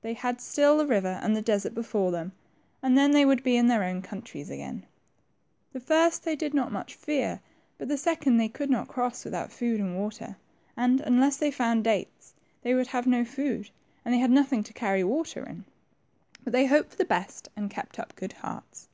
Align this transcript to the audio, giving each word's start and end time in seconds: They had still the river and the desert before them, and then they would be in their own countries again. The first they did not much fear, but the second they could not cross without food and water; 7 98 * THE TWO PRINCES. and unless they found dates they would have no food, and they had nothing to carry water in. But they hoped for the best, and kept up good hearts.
They 0.00 0.14
had 0.14 0.40
still 0.40 0.78
the 0.78 0.86
river 0.86 1.20
and 1.22 1.36
the 1.36 1.42
desert 1.42 1.74
before 1.74 2.10
them, 2.10 2.32
and 2.82 2.96
then 2.96 3.10
they 3.10 3.26
would 3.26 3.42
be 3.42 3.56
in 3.58 3.66
their 3.66 3.84
own 3.84 4.00
countries 4.00 4.48
again. 4.48 4.86
The 5.74 5.80
first 5.80 6.24
they 6.24 6.34
did 6.34 6.54
not 6.54 6.72
much 6.72 6.94
fear, 6.94 7.40
but 7.76 7.88
the 7.88 7.98
second 7.98 8.38
they 8.38 8.48
could 8.48 8.70
not 8.70 8.88
cross 8.88 9.22
without 9.22 9.52
food 9.52 9.78
and 9.78 9.94
water; 9.94 10.38
7 10.76 10.96
98 10.96 10.96
* 10.96 10.96
THE 10.96 10.96
TWO 10.96 10.96
PRINCES. 10.96 11.06
and 11.06 11.12
unless 11.14 11.36
they 11.36 11.50
found 11.50 11.84
dates 11.84 12.34
they 12.62 12.72
would 12.74 12.86
have 12.86 13.06
no 13.06 13.22
food, 13.26 13.68
and 14.02 14.14
they 14.14 14.18
had 14.18 14.30
nothing 14.30 14.62
to 14.62 14.72
carry 14.72 15.04
water 15.04 15.44
in. 15.46 15.66
But 16.42 16.54
they 16.54 16.64
hoped 16.64 16.92
for 16.92 16.96
the 16.96 17.04
best, 17.04 17.50
and 17.54 17.70
kept 17.70 17.98
up 17.98 18.16
good 18.16 18.32
hearts. 18.32 18.88